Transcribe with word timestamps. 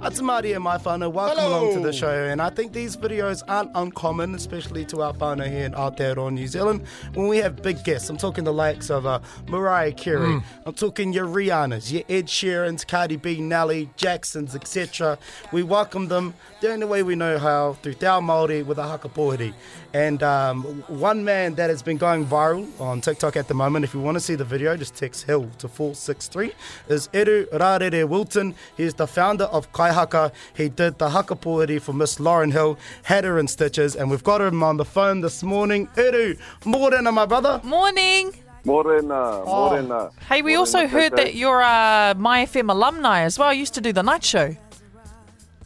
It's 0.00 0.22
Marty 0.22 0.52
and 0.52 0.62
my 0.62 0.78
whānau. 0.78 1.10
Welcome 1.10 1.42
Hello. 1.42 1.64
along 1.64 1.74
to 1.74 1.80
the 1.80 1.92
show. 1.92 2.08
And 2.08 2.40
I 2.40 2.50
think 2.50 2.72
these 2.72 2.96
videos 2.96 3.42
aren't 3.48 3.72
uncommon, 3.74 4.32
especially 4.36 4.84
to 4.86 5.02
our 5.02 5.12
whānau 5.12 5.50
here 5.50 5.64
in 5.64 5.72
Aotearoa, 5.72 6.32
New 6.32 6.46
Zealand, 6.46 6.86
when 7.14 7.26
we 7.26 7.38
have 7.38 7.60
big 7.62 7.82
guests. 7.82 8.08
I'm 8.08 8.16
talking 8.16 8.44
the 8.44 8.52
likes 8.52 8.90
of 8.90 9.06
uh, 9.06 9.18
Mariah 9.48 9.90
Carey. 9.90 10.34
Mm. 10.34 10.42
I'm 10.66 10.74
talking 10.74 11.12
your 11.12 11.26
Rihanna's, 11.26 11.92
your 11.92 12.04
Ed 12.08 12.26
Sheeran's, 12.26 12.84
Cardi 12.84 13.16
B, 13.16 13.40
Nelly, 13.40 13.90
Jackson's, 13.96 14.54
etc. 14.54 15.18
We 15.52 15.64
welcome 15.64 16.06
them 16.06 16.34
the 16.60 16.72
only 16.72 16.86
way 16.86 17.02
we 17.02 17.16
know 17.16 17.36
how, 17.36 17.72
through 17.82 17.94
Te 17.94 18.06
Ao 18.06 18.20
Māori 18.20 18.64
with 18.64 18.78
a 18.78 18.84
haka 18.84 19.08
pōwhiri. 19.08 19.52
And 19.94 20.22
um, 20.22 20.62
one 20.86 21.24
man 21.24 21.54
that 21.54 21.70
has 21.70 21.82
been 21.82 21.96
going 21.96 22.24
viral 22.26 22.68
on 22.80 23.00
TikTok 23.00 23.36
at 23.36 23.48
the 23.48 23.54
moment, 23.54 23.84
if 23.84 23.94
you 23.94 24.00
want 24.00 24.16
to 24.16 24.20
see 24.20 24.36
the 24.36 24.44
video, 24.44 24.76
just 24.76 24.94
text 24.94 25.24
HILL 25.24 25.50
to 25.58 25.66
463, 25.66 26.52
is 26.88 27.08
Eru 27.12 27.46
Rarere 27.46 28.06
Wilton. 28.06 28.54
He's 28.76 28.94
the 28.94 29.06
founder 29.06 29.44
of 29.44 29.72
Kaihaka. 29.88 30.32
He 30.56 30.68
did 30.68 30.98
the 30.98 31.10
haka 31.10 31.34
hakapohiri 31.36 31.80
for 31.80 31.92
Miss 31.92 32.18
Lauryn 32.18 32.52
Hill, 32.52 32.78
had 33.02 33.24
her 33.24 33.38
in 33.38 33.48
stitches, 33.48 33.96
and 33.96 34.10
we've 34.10 34.24
got 34.24 34.40
him 34.40 34.62
on 34.62 34.76
the 34.76 34.84
phone 34.84 35.20
this 35.20 35.42
morning. 35.42 35.88
Eru, 35.96 36.36
morena, 36.64 37.12
my 37.12 37.26
brother. 37.26 37.60
Morning. 37.64 38.32
Morena, 38.64 39.42
Morena. 39.46 40.10
Hey, 40.28 40.42
we 40.42 40.52
Morena, 40.52 40.58
also 40.58 40.86
heard 40.86 41.16
that 41.16 41.34
you're 41.34 41.60
a 41.60 42.14
Mai 42.18 42.44
FM 42.44 42.70
alumni 42.70 43.20
as 43.20 43.38
well. 43.38 43.52
You 43.52 43.60
used 43.60 43.74
to 43.74 43.80
do 43.80 43.92
the 43.92 44.02
night 44.02 44.24
show. 44.24 44.56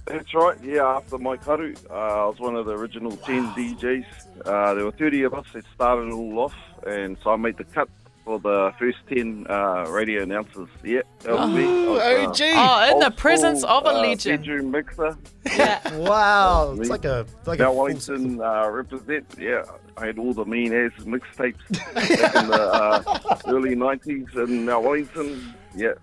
That's 0.05 0.35
right, 0.35 0.59
yeah, 0.63 0.85
after 0.85 1.16
my 1.16 1.37
karu, 1.37 1.77
uh, 1.89 1.95
I 1.95 2.27
was 2.27 2.39
one 2.41 2.57
of 2.57 2.66
the 2.66 2.73
original 2.73 3.16
10 3.16 3.47
DJs. 3.55 4.05
Uh, 4.45 4.75
there 4.75 4.85
were 4.85 4.91
30 4.91 5.23
of 5.23 5.35
us 5.35 5.47
that 5.52 5.65
started 5.75 6.09
it 6.09 6.13
all 6.13 6.39
off, 6.41 6.55
and 6.87 7.16
so 7.23 7.30
I 7.30 7.37
made 7.37 7.57
the 7.57 7.65
cut 7.65 7.89
for 8.25 8.39
the 8.39 8.73
first 8.79 8.99
10 9.09 9.47
uh, 9.49 9.87
radio 9.89 10.23
announcers. 10.23 10.69
Yeah, 10.85 11.03
that 11.21 11.35
was 11.35 11.51
me. 11.51 11.65
I 11.65 11.89
was, 11.89 12.01
uh, 12.01 12.29
OG. 12.29 12.41
Oh, 12.55 12.93
in 12.93 12.99
the 12.99 13.05
old 13.07 13.17
presence 13.17 13.61
school, 13.61 13.79
of 13.79 13.85
a 13.87 13.89
uh, 13.89 14.01
legend. 14.01 14.43
Bedroom 14.43 14.71
mixer. 14.71 15.16
Yeah. 15.46 15.80
Wow. 15.96 16.73
Me. 16.74 16.80
It's 16.80 16.91
like 16.91 17.05
a. 17.05 17.27
Like 17.46 17.59
a 17.59 17.65
Mount 17.65 17.74
full- 17.74 17.83
Wellington 17.85 18.41
uh, 18.41 18.69
represent. 18.71 19.27
Yeah, 19.38 19.65
I 19.96 20.07
had 20.07 20.19
all 20.19 20.33
the 20.33 20.45
mean 20.45 20.73
ass 20.73 20.93
mixtapes 21.01 21.59
in 22.41 22.49
the 22.49 22.63
uh, 22.63 23.38
early 23.49 23.74
90s 23.74 24.35
in 24.37 24.65
Mount 24.66 24.85
Wellington. 24.85 25.55
Yeah. 25.74 25.95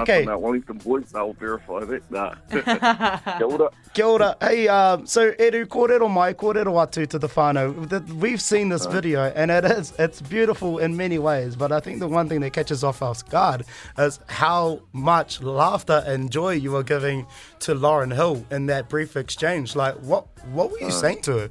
Okay. 0.00 0.20
Us 0.22 0.26
Mount 0.26 0.40
Wellington 0.40 0.78
boys, 0.78 1.12
they'll 1.12 1.32
verify 1.34 1.84
that. 1.84 2.10
Nah. 2.10 2.34
Kia 3.38 3.46
ora. 3.46 3.70
Kia 3.94 4.04
ora. 4.06 4.36
Hey, 4.40 4.68
um, 4.68 5.06
so 5.06 5.32
Eru, 5.38 5.66
kōrero 5.66 6.10
mai, 6.10 6.32
kōrero 6.34 6.72
atu 6.84 7.06
to 7.08 7.18
the 7.18 7.28
whānau. 7.28 7.88
The- 7.88 8.14
We've 8.14 8.40
seen 8.40 8.68
this 8.68 8.86
video, 8.86 9.24
and 9.34 9.50
it 9.50 9.64
is, 9.64 9.92
it's 9.98 10.20
beautiful 10.22 10.78
in 10.78 10.96
many 10.96 11.18
ways, 11.18 11.56
but 11.56 11.72
I 11.72 11.80
think 11.80 11.98
the 12.00 12.08
one 12.08 12.28
thing 12.28 12.40
that 12.40 12.52
catches 12.52 12.82
off 12.84 13.02
our 13.02 13.14
guard 13.28 13.64
is 13.98 14.18
how 14.28 14.80
much 14.92 15.42
laughter 15.42 16.02
and 16.06 16.30
joy 16.30 16.52
you 16.52 16.72
were 16.72 16.82
giving 16.82 17.26
to 17.60 17.74
Lauryn 17.74 18.14
Hill 18.14 18.44
in 18.50 18.66
that 18.66 18.88
brief 18.88 19.16
exchange. 19.16 19.74
Like, 19.76 19.94
what, 19.96 20.26
what 20.52 20.70
were 20.70 20.78
you 20.80 20.90
saying 20.90 21.22
to 21.22 21.32
her? 21.38 21.50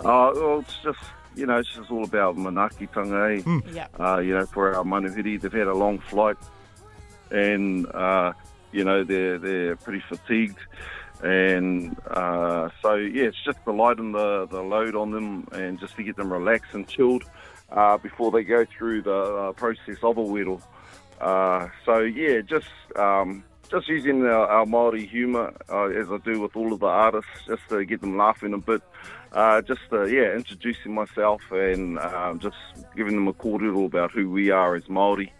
Uh, 0.00 0.30
well, 0.34 0.58
it's 0.60 0.76
just, 0.82 0.98
you 1.34 1.46
know, 1.46 1.58
it's 1.58 1.72
just 1.74 1.90
all 1.90 2.04
about 2.04 2.36
manaakitanga, 2.36 3.38
eh? 3.38 3.70
Yeah. 3.72 3.86
Uh, 3.98 4.18
you 4.18 4.34
know, 4.34 4.44
for 4.46 4.74
our 4.74 4.84
manuhiri, 4.84 5.40
they've 5.40 5.52
had 5.52 5.66
a 5.68 5.74
long 5.74 5.98
flight 5.98 6.36
and, 7.30 7.86
uh, 7.92 8.32
you 8.72 8.84
know, 8.84 9.04
they're, 9.04 9.38
they're 9.38 9.76
pretty 9.76 10.02
fatigued. 10.08 10.58
And 11.22 11.96
uh, 12.08 12.68
so, 12.82 12.94
yeah, 12.94 13.24
it's 13.24 13.42
just 13.44 13.62
to 13.64 13.72
lighten 13.72 14.12
the, 14.12 14.46
the 14.46 14.60
load 14.60 14.94
on 14.94 15.10
them 15.10 15.48
and 15.52 15.80
just 15.80 15.96
to 15.96 16.02
get 16.02 16.16
them 16.16 16.32
relaxed 16.32 16.74
and 16.74 16.86
chilled 16.86 17.24
uh, 17.70 17.96
before 17.98 18.30
they 18.30 18.44
go 18.44 18.64
through 18.64 19.02
the 19.02 19.14
uh, 19.14 19.52
process 19.52 19.96
of 20.02 20.18
a 20.18 20.22
wero. 20.22 20.62
Uh, 21.20 21.68
so, 21.84 22.00
yeah, 22.00 22.42
just 22.42 22.68
um, 22.96 23.42
just 23.70 23.88
using 23.88 24.24
our, 24.24 24.46
our 24.46 24.66
Māori 24.66 25.08
humour, 25.08 25.54
uh, 25.70 25.86
as 25.86 26.10
I 26.10 26.18
do 26.18 26.40
with 26.40 26.54
all 26.54 26.72
of 26.72 26.80
the 26.80 26.86
artists, 26.86 27.30
just 27.46 27.62
to 27.70 27.84
get 27.84 28.00
them 28.00 28.16
laughing 28.16 28.52
a 28.52 28.58
bit. 28.58 28.82
Uh, 29.32 29.60
just 29.60 29.80
uh, 29.92 30.04
yeah, 30.04 30.34
introducing 30.34 30.94
myself 30.94 31.42
and 31.50 31.98
um, 31.98 32.38
just 32.38 32.56
giving 32.94 33.14
them 33.14 33.28
a 33.28 33.34
kōrero 33.34 33.84
about 33.84 34.10
who 34.12 34.30
we 34.30 34.50
are 34.50 34.76
as 34.76 34.84
Māori. 34.84 35.30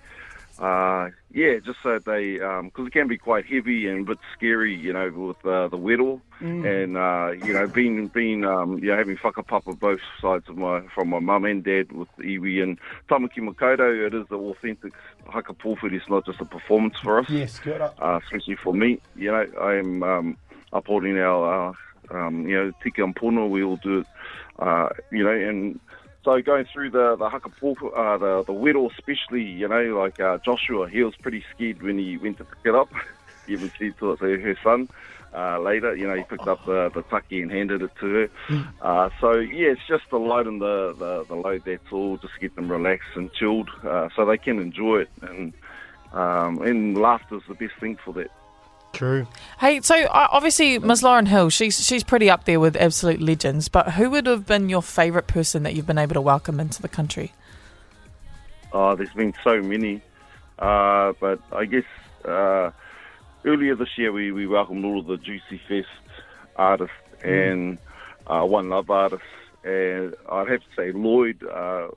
Uh, 0.59 1.11
yeah, 1.33 1.59
just 1.59 1.78
so 1.83 1.99
they, 1.99 2.34
because 2.34 2.87
it 2.87 2.93
can 2.93 3.09
be 3.09 3.19
quite 3.19 3.44
heavy 3.44 3.87
and 3.89 4.00
a 4.00 4.05
bit 4.05 4.19
scary, 4.34 4.75
you 4.75 4.91
know, 4.93 5.11
with 5.11 5.44
uh, 5.44 5.69
the 5.69 5.77
wero, 5.77 6.21
and 6.41 6.97
uh, 6.97 7.33
you 7.47 7.53
know, 7.53 7.67
being 7.67 8.09
being 8.09 8.44
um, 8.44 8.78
you 8.78 8.87
know 8.87 8.97
having 8.97 9.17
whakapapa 9.19 9.78
both 9.78 10.00
sides 10.21 10.49
of 10.49 10.56
my 10.56 10.81
from 10.94 11.09
my 11.11 11.19
mum 11.19 11.44
and 11.44 11.62
dad 11.65 11.93
with 11.93 12.09
iwi 12.19 12.62
and 12.62 12.78
Tāmaki 13.11 13.39
Makaurau, 13.39 14.06
it 14.06 14.15
is 14.15 14.27
the 14.28 14.37
authentic 14.37 14.93
haka 15.28 15.53
pōwhiri. 15.53 15.93
It's 15.94 16.09
not 16.09 16.25
just 16.25 16.41
a 16.41 16.44
performance 16.47 16.97
for 17.03 17.19
us 17.21 17.28
Yes, 17.28 17.61
ora. 17.67 17.93
uh, 17.99 18.19
especially 18.25 18.56
for 18.56 18.73
me. 18.73 18.99
You 19.15 19.33
know, 19.33 19.47
I 19.61 19.75
am 19.75 20.03
um, 20.03 20.37
upholding 20.73 21.19
our, 21.19 21.75
uh, 22.11 22.17
um, 22.17 22.47
you 22.49 22.56
know, 22.56 22.73
tika 22.83 23.05
and 23.05 23.15
pono. 23.15 23.49
We 23.49 23.62
all 23.62 23.77
do 23.77 24.00
it, 24.00 24.06
uh, 24.59 24.88
you 25.11 25.23
know, 25.25 25.31
and 25.33 25.81
so 26.26 26.42
going 26.42 26.66
through 26.72 26.91
the 26.91 27.14
the 27.16 27.31
hakapofu, 27.31 27.97
uh, 27.97 28.19
the 28.19 28.42
the 28.47 28.53
wero, 28.53 28.91
especially, 28.91 29.44
you 29.44 29.69
know, 29.69 29.97
like 29.97 30.19
uh, 30.19 30.38
Joshua, 30.44 30.88
he 30.91 31.04
was 31.04 31.14
pretty 31.22 31.44
scared 31.54 31.81
when 31.82 31.98
he 31.98 32.19
went 32.19 32.38
to 32.38 32.44
pick 32.44 32.59
it 32.64 32.75
up. 32.75 32.91
he 33.47 33.53
even 33.53 33.70
said 33.78 33.94
to, 34.00 34.16
to 34.16 34.25
her 34.25 34.59
son. 34.62 34.88
Uh, 35.32 35.60
later, 35.60 35.94
you 35.94 36.06
know, 36.06 36.14
he 36.14 36.25
picked 36.25 36.48
up 36.48 36.64
the, 36.66 36.91
the 36.94 37.03
taki 37.03 37.42
and 37.42 37.53
handed 37.53 37.82
it 37.82 37.91
to 38.00 38.06
her. 38.06 38.31
Uh, 38.81 39.10
so, 39.20 39.32
yeah, 39.34 39.69
it's 39.69 39.87
just 39.87 40.09
to 40.09 40.16
lighten 40.16 40.60
the, 40.60 40.94
the, 40.98 41.26
the 41.28 41.34
load, 41.34 41.62
that's 41.66 41.92
all, 41.92 42.16
just 42.16 42.32
to 42.34 42.41
get 42.41 42.56
them 42.56 42.72
relaxed 42.72 43.10
and 43.16 43.31
chilled 43.34 43.69
uh, 43.84 44.08
so 44.16 44.25
they 44.25 44.38
can 44.38 44.58
enjoy 44.58 45.00
it. 45.00 45.10
And 45.20 45.53
um, 46.12 46.62
and 46.62 46.97
laughter's 46.97 47.43
the 47.48 47.54
best 47.54 47.75
thing 47.78 47.98
for 48.03 48.14
that. 48.14 48.31
True. 48.97 49.27
Hey, 49.61 49.81
so 49.83 49.95
uh, 49.95 50.29
obviously 50.31 50.79
Ms. 50.79 51.03
Lauryn 51.03 51.29
Hill, 51.29 51.51
she's 51.51 51.84
she's 51.84 52.03
pretty 52.03 52.31
up 52.31 52.45
there 52.45 52.59
with 52.59 52.77
absolute 52.77 53.21
legends. 53.21 53.69
But 53.69 53.93
who 53.93 54.09
would 54.11 54.27
have 54.27 54.47
been 54.47 54.69
your 54.69 54.83
favourite 54.83 55.27
person 55.27 55.65
that 55.65 55.75
you've 55.75 55.87
been 55.87 55.99
able 55.99 56.15
to 56.15 56.21
welcome 56.21 56.59
into 56.59 56.81
the 56.81 56.89
country? 56.89 57.33
Oh, 58.73 58.95
there's 58.97 59.12
been 59.12 59.35
so 59.45 59.61
many, 59.61 60.03
uh, 60.59 61.12
but 61.21 61.41
I 61.53 61.67
guess 61.67 61.85
uh, 62.25 62.71
earlier 63.45 63.75
this 63.75 63.97
year 63.97 64.12
we, 64.12 64.33
we 64.33 64.47
welcomed 64.47 64.85
all 64.85 65.01
of 65.01 65.06
the 65.06 65.19
Juicy 65.19 65.61
Fest 65.69 65.89
artists 66.56 66.95
and 67.23 67.79
uh, 68.27 68.45
One 68.45 68.71
Love 68.71 68.91
artists, 68.91 69.27
and 69.62 70.15
I'd 70.31 70.49
have 70.49 70.61
to 70.61 70.67
say 70.75 70.93
Lloyd. 70.93 71.43
Uh, 71.45 71.89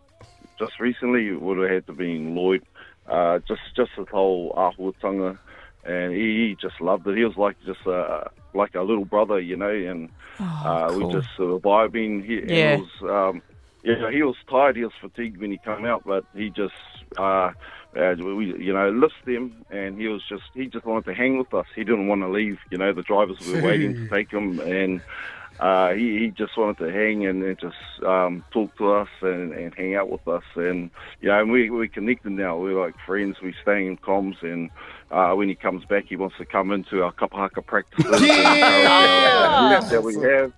just 0.58 0.80
recently 0.80 1.30
it 1.30 1.42
would 1.42 1.58
have 1.58 1.70
had 1.70 1.88
to 1.88 1.94
be 1.94 2.18
Lloyd. 2.18 2.64
Uh, 3.08 3.40
just 3.48 3.62
just 3.76 3.92
his 3.98 4.08
whole 4.10 4.54
āhuatanga, 4.54 5.38
and 5.86 6.14
he, 6.14 6.50
he 6.50 6.58
just 6.60 6.80
loved 6.82 7.08
it. 7.08 7.18
He 7.18 7.24
was 7.24 7.38
like 7.38 7.56
just 7.66 7.86
a 7.86 8.30
like 8.54 8.76
a 8.76 8.82
little 8.82 9.06
brother, 9.06 9.40
you 9.40 9.56
know, 9.56 9.70
and 9.70 10.10
uh, 10.40 10.88
cool. 10.90 11.08
we 11.08 11.14
just 11.14 11.28
of 11.40 11.62
vibing. 11.62 12.26
He, 12.26 12.36
Yeah. 12.36 12.76
it 12.76 12.82
was, 13.02 13.34
um, 13.34 13.42
yeah, 13.84 14.12
he 14.12 14.24
was 14.24 14.36
tired. 14.50 14.76
He 14.76 14.84
was 14.84 14.94
fatigued 15.00 15.38
when 15.40 15.52
he 15.52 15.58
came 15.60 15.86
out, 15.86 16.04
but 16.06 16.26
he 16.36 16.50
just, 16.50 16.74
uh, 17.18 17.52
uh, 17.96 18.16
we, 18.18 18.48
you 18.58 18.74
know, 18.74 18.90
lifted 18.90 19.34
him, 19.36 19.66
and 19.70 20.00
he 20.00 20.08
was 20.08 20.22
just, 20.28 20.44
he 20.54 20.66
just 20.68 20.86
wanted 20.86 21.06
to 21.06 21.14
hang 21.14 21.38
with 21.38 21.54
us. 21.54 21.66
He 21.76 21.84
didn't 21.84 22.08
want 22.08 22.22
to 22.22 22.28
leave. 22.28 22.60
You 22.72 22.78
know, 22.78 22.92
the 22.92 23.04
drivers 23.04 23.38
were 23.48 23.62
waiting 23.62 23.94
to 23.96 24.10
take 24.16 24.32
him, 24.32 24.60
and 24.60 25.02
uh, 25.60 25.94
he, 25.94 26.20
he 26.20 26.28
just 26.30 26.58
wanted 26.58 26.78
to 26.78 26.92
hang 26.92 27.26
and, 27.26 27.44
and 27.44 27.60
just 27.60 27.76
um, 28.06 28.44
talk 28.52 28.76
to 28.78 28.94
us 28.94 29.10
and, 29.22 29.54
and 29.54 29.74
hang 29.76 29.96
out 29.96 30.10
with 30.10 30.26
us. 30.28 30.44
And 30.56 30.90
you 31.22 31.28
know, 31.30 31.40
and 31.42 31.52
we 31.52 31.70
we 31.70 31.88
connected 31.88 32.32
now. 32.32 32.58
We're 32.58 32.80
like 32.80 32.96
friends. 33.06 33.38
We're 33.42 33.54
staying 33.62 33.88
in 33.88 33.98
comms, 33.98 34.42
and 34.42 34.70
uh, 35.12 35.34
when 35.34 35.50
he 35.50 35.56
comes 35.56 35.84
back, 35.86 36.06
he 36.08 36.16
wants 36.16 36.38
to 36.38 36.46
come 36.46 36.72
into 36.72 37.04
our 37.04 37.12
kapahaka 37.12 37.66
practices. 37.66 38.06
and 38.12 38.24
Yeah! 38.24 39.80
that 39.90 40.04
we 40.04 40.16
have. 40.16 40.54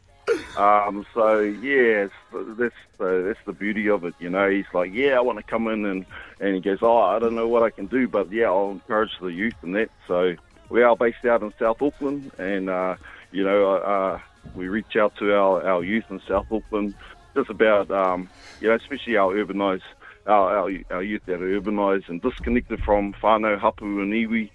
Um, 0.55 1.05
so 1.13 1.39
yeah, 1.39 2.05
it's, 2.05 2.13
that's 2.31 2.75
the 2.97 3.23
that's 3.25 3.45
the 3.45 3.53
beauty 3.53 3.89
of 3.89 4.03
it. 4.05 4.13
You 4.19 4.29
know, 4.29 4.49
he's 4.49 4.65
like, 4.73 4.93
yeah, 4.93 5.17
I 5.17 5.21
want 5.21 5.39
to 5.39 5.43
come 5.43 5.67
in, 5.67 5.85
and 5.85 6.05
and 6.39 6.55
he 6.55 6.61
goes, 6.61 6.79
oh, 6.81 6.97
I 6.97 7.19
don't 7.19 7.35
know 7.35 7.47
what 7.47 7.63
I 7.63 7.69
can 7.69 7.87
do, 7.87 8.07
but 8.07 8.31
yeah, 8.31 8.45
I'll 8.45 8.71
encourage 8.71 9.17
the 9.19 9.27
youth 9.27 9.55
and 9.63 9.75
that. 9.75 9.89
So 10.07 10.35
we 10.69 10.83
are 10.83 10.95
based 10.95 11.25
out 11.25 11.41
in 11.41 11.53
South 11.57 11.81
Auckland, 11.81 12.31
and 12.37 12.69
uh, 12.69 12.95
you 13.31 13.43
know, 13.43 13.75
uh, 13.75 14.19
we 14.55 14.67
reach 14.67 14.95
out 14.95 15.15
to 15.17 15.33
our, 15.33 15.65
our 15.65 15.83
youth 15.83 16.05
in 16.09 16.21
South 16.27 16.47
Auckland 16.51 16.93
just 17.35 17.49
about 17.49 17.89
um, 17.91 18.29
you 18.59 18.67
know, 18.69 18.75
especially 18.75 19.17
our 19.17 19.33
urbanised. 19.33 19.81
Our, 20.27 20.55
our, 20.55 20.71
our 20.91 21.01
youth 21.01 21.23
that 21.25 21.41
are 21.41 21.59
urbanised 21.59 22.07
and 22.07 22.21
disconnected 22.21 22.83
from 22.83 23.13
whānau, 23.13 23.59
hapu 23.59 24.01
and 24.01 24.13
iwi, 24.13 24.51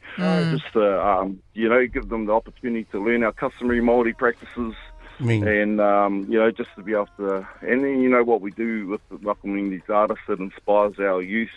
just 0.53 0.73
to, 0.75 1.05
um, 1.05 1.43
you 1.55 1.69
know, 1.69 1.85
give 1.89 2.09
them 2.09 2.27
the 2.27 2.33
opportunity 2.33 2.85
to 2.93 3.05
learn 3.05 3.25
our 3.25 3.33
customary 3.33 3.81
Māori 3.81 4.17
practices, 4.17 4.75
mean, 5.21 5.47
and 5.47 5.81
um, 5.81 6.27
you 6.29 6.39
know 6.39 6.51
just 6.51 6.71
to 6.77 6.83
be 6.83 6.93
able 6.93 7.09
to 7.17 7.47
and 7.63 7.85
then 7.85 8.01
you 8.03 8.09
know 8.09 8.23
what 8.23 8.41
we 8.41 8.51
do 8.53 8.87
with 8.87 9.23
welcoming 9.23 9.71
these 9.71 9.89
artists 9.89 10.25
that 10.29 10.39
inspires 10.39 10.99
our 10.99 11.23
youth. 11.23 11.51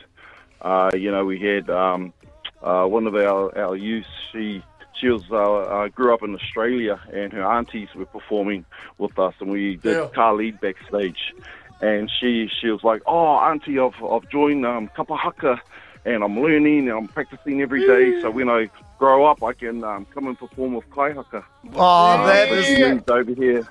Uh, 0.62 0.92
you 0.94 1.12
know 1.12 1.26
we 1.26 1.40
had 1.40 1.70
um, 1.70 2.14
uh, 2.62 2.86
one 2.86 3.08
of 3.08 3.16
our, 3.16 3.58
our 3.58 3.76
youth 3.76 4.06
she 4.32 4.64
she 4.94 5.08
was 5.10 5.24
uh, 5.32 5.36
uh, 5.36 5.88
grew 5.90 6.14
up 6.14 6.24
in 6.24 6.36
Australia 6.36 7.00
and 7.14 7.32
her 7.34 7.44
aunties 7.44 7.90
were 7.96 8.06
performing 8.06 8.66
with 8.98 9.18
us 9.20 9.34
and 9.40 9.50
we 9.50 9.76
did 9.78 9.96
Yeah. 9.98 10.08
car 10.14 10.34
lead 10.36 10.60
backstage 10.60 11.34
and 11.82 12.10
she 12.20 12.50
she 12.60 12.70
was 12.70 12.84
like 12.84 13.02
oh 13.06 13.36
auntie 13.38 13.80
I've, 13.80 14.04
I've 14.04 14.28
joined 14.30 14.66
um, 14.66 14.90
Kapahaka 14.98 15.60
and 16.06 16.24
I'm 16.24 16.40
learning 16.40 16.88
and 16.90 16.98
I'm 16.98 17.08
practicing 17.10 17.62
every 17.62 17.86
day. 17.86 18.22
So 18.22 18.32
when 18.32 18.50
I 18.50 18.70
grow 18.98 19.26
up, 19.26 19.44
I 19.44 19.52
can 19.54 19.84
um, 19.84 20.08
come 20.14 20.28
and 20.28 20.38
perform 20.40 20.74
with 20.76 20.90
Kaihaka. 20.92 21.44
Oh, 21.76 22.26
that 22.26 22.50
But 22.50 22.64
she 22.64 22.82
moved 22.82 23.10
over 23.10 23.34
here. 23.34 23.68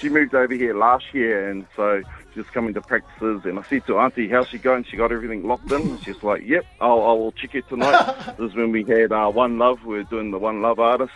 She 0.00 0.08
moved 0.08 0.34
over 0.34 0.54
here 0.54 0.76
last 0.76 1.04
year, 1.12 1.48
and 1.48 1.66
so 1.76 2.02
she's 2.38 2.50
coming 2.50 2.74
to 2.74 2.80
practices. 2.80 3.44
And 3.44 3.58
I 3.58 3.62
said 3.62 3.86
to 3.86 3.98
Auntie, 3.98 4.28
"How's 4.28 4.48
she 4.48 4.58
going?" 4.58 4.84
She 4.84 4.96
got 4.96 5.12
everything 5.12 5.46
locked 5.46 5.70
in. 5.72 5.98
She's 6.00 6.22
like, 6.22 6.42
"Yep, 6.46 6.64
I'll, 6.80 7.02
I 7.02 7.12
will 7.12 7.32
check 7.32 7.54
it 7.54 7.68
tonight." 7.68 8.14
this 8.38 8.50
is 8.50 8.56
when 8.56 8.70
we 8.72 8.84
had 8.84 9.12
uh, 9.12 9.30
One 9.30 9.58
Love. 9.58 9.84
We 9.84 9.96
were 9.96 10.02
doing 10.04 10.30
the 10.30 10.38
One 10.38 10.62
Love 10.62 10.78
artist, 10.78 11.12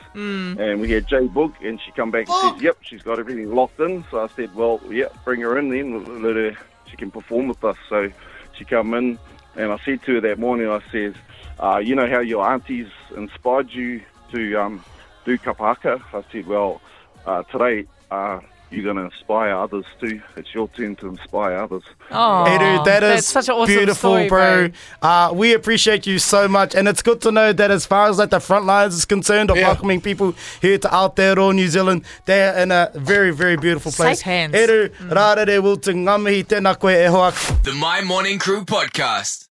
and 0.59 0.81
we 0.81 0.91
had 0.91 1.07
J 1.07 1.29
Boog, 1.29 1.55
and 1.63 1.81
she 1.81 1.93
come 1.93 2.11
back 2.11 2.29
and 2.29 2.55
says, 2.55 2.63
"Yep, 2.63 2.79
she's 2.83 3.03
got 3.03 3.19
everything 3.19 3.55
locked 3.55 3.81
in." 3.81 4.05
So 4.11 4.21
I 4.21 4.29
said, 4.29 4.55
"Well, 4.55 4.81
yeah, 4.91 5.09
bring 5.25 5.41
her 5.41 5.59
in 5.59 5.71
then. 5.71 6.23
Let 6.23 6.37
her. 6.37 6.57
She 6.91 6.97
can 6.97 7.11
perform 7.11 7.49
with 7.49 7.63
us." 7.65 7.77
So 7.89 8.11
she 8.55 8.65
come 8.65 8.95
in, 8.95 9.19
and 9.57 9.73
I 9.73 9.79
said 9.85 10.03
to 10.03 10.15
her 10.15 10.21
that 10.23 10.39
morning, 10.39 10.69
I 10.69 10.81
says, 10.91 11.15
uh, 11.61 11.81
"You 11.83 11.95
know 11.95 12.09
how 12.09 12.21
your 12.21 12.45
aunties 12.49 12.89
inspired 13.17 13.71
you 13.73 14.03
to 14.33 14.55
um, 14.57 14.85
do 15.25 15.39
kapaka?" 15.39 16.03
I 16.13 16.25
said, 16.33 16.47
"Well, 16.47 16.81
uh, 17.27 17.43
today." 17.45 17.87
You're 18.73 18.85
going 18.85 18.97
to 18.97 19.05
inspire 19.15 19.55
others 19.55 19.85
too. 20.01 20.23
It's 20.37 20.55
your 20.55 20.67
turn 20.69 20.97
to 20.97 21.09
inspire 21.09 21.57
others. 21.59 21.83
Oh, 22.11 22.45
Hey, 22.47 22.57
dude, 22.57 22.85
that 22.87 23.03
is 23.03 23.27
such 23.27 23.49
an 23.49 23.55
awesome 23.55 23.75
beautiful, 23.75 24.11
story, 24.13 24.29
bro. 24.29 24.69
Uh, 25.03 25.31
we 25.35 25.53
appreciate 25.53 26.07
you 26.07 26.19
so 26.19 26.49
much, 26.49 26.75
and 26.75 26.89
it's 26.89 27.03
good 27.03 27.21
to 27.21 27.31
know 27.31 27.53
that 27.53 27.71
as 27.71 27.85
far 27.85 28.09
as 28.09 28.17
like 28.19 28.31
the 28.31 28.41
front 28.41 28.65
lines 28.65 28.95
is 28.95 29.05
concerned 29.05 29.51
of 29.51 29.59
Yeah. 29.59 29.67
welcoming 29.69 30.01
people 30.01 30.35
here 30.63 30.79
to 30.79 30.89
Aotearoa, 30.89 31.55
New 31.55 31.69
Zealand, 31.69 32.05
they're 32.25 32.57
in 32.59 32.73
a 32.73 32.91
very, 32.95 33.31
very 33.31 33.57
beautiful 33.57 33.93
place. 33.93 34.19
Safe 34.21 34.25
hands. 34.25 34.55
Eru, 34.55 34.89
rārere, 35.11 35.63
will 35.63 35.77
te 35.77 35.93
ngamihi 35.93 36.47
tēnā 36.47 36.79
koe 36.79 36.89
e 36.89 37.07
hoa 37.07 37.31
The 37.65 37.73
Mai 37.75 38.01
Morning 38.01 38.39
Crew 38.39 38.65
podcast. 38.65 39.49